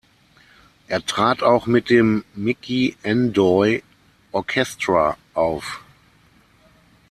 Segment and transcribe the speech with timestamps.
[0.87, 3.83] Er trat auch mit dem "Miki N’Doye
[4.31, 5.83] Orchestra" auf.